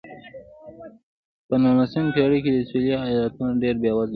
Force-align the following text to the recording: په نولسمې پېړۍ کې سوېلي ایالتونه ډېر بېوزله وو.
په 1.47 1.55
نولسمې 1.63 2.09
پېړۍ 2.15 2.39
کې 2.45 2.51
سوېلي 2.69 2.95
ایالتونه 3.07 3.51
ډېر 3.63 3.75
بېوزله 3.81 4.07
وو. 4.07 4.09